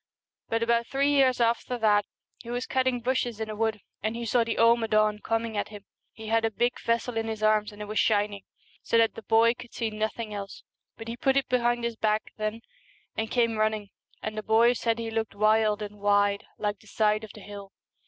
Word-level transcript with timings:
But 0.49 0.63
about 0.63 0.87
three 0.87 1.11
years 1.11 1.39
after 1.39 1.77
that 1.77 2.05
he 2.39 2.49
was 2.49 2.65
cutting 2.65 3.01
bushes 3.01 3.39
in 3.39 3.51
a 3.51 3.55
wood 3.55 3.81
and 4.01 4.15
he 4.15 4.25
saw 4.25 4.43
the 4.43 4.57
Ama 4.57 4.87
ddn 4.87 5.21
coming 5.21 5.55
at 5.55 5.67
him. 5.67 5.85
He 6.11 6.25
had 6.29 6.43
a 6.43 6.49
big 6.49 6.79
vessel 6.79 7.17
in 7.17 7.27
his 7.27 7.43
arms, 7.43 7.71
and 7.71 7.83
it 7.83 7.87
was 7.87 7.99
shining, 7.99 8.41
so 8.81 8.97
that 8.97 9.13
the 9.13 9.21
boy 9.21 9.53
could 9.53 9.75
see 9.75 9.91
nothing 9.91 10.33
else; 10.33 10.63
but 10.97 11.07
he 11.07 11.15
put 11.15 11.37
it 11.37 11.47
behind 11.49 11.83
his 11.83 11.97
back 11.97 12.33
then 12.37 12.61
and 13.15 13.29
came 13.29 13.57
running, 13.59 13.91
and 14.23 14.35
the 14.35 14.41
boy 14.41 14.73
said 14.73 14.97
he 14.97 15.11
looked 15.11 15.35
wild 15.35 15.83
and 15.83 15.99
wide, 15.99 16.45
like 16.57 16.79
the 16.79 16.87
side 16.87 17.23
of 17.23 17.33
the 17.35 17.41
hill. 17.41 17.71